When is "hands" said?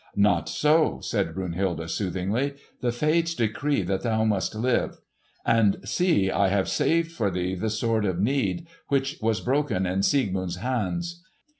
10.55-11.21